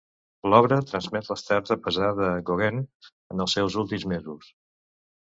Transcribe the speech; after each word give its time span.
L'obra 0.51 0.77
transmet 0.91 1.27
l'estat 1.31 1.69
de 1.71 1.77
pesar 1.87 2.09
de 2.21 2.29
Gauguin 2.47 2.81
en 3.35 3.45
els 3.47 3.55
seus 3.59 3.77
últims 3.83 4.07
mesos. 4.15 4.49